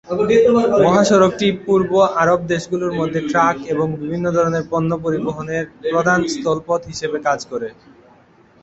মহাসড়কটি 0.83 1.47
পূর্ব 1.65 1.91
আরব 2.21 2.39
দেশগুলোর 2.51 2.93
মধ্যে 2.99 3.19
ট্রাক 3.29 3.55
এবং 3.73 3.87
বিভিন্ন 4.01 4.25
ধরণের 4.35 4.63
পণ্য 4.71 4.91
পরিবহনের 5.03 5.63
প্রধান 5.85 6.19
স্থল 6.33 6.57
পথ 6.67 6.81
হিসেবে 6.91 7.17
কাজ 7.27 7.39
করে। 7.51 7.67